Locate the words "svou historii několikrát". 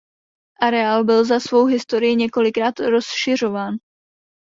1.39-2.79